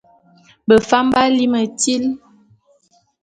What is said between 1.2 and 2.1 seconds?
lí metíl.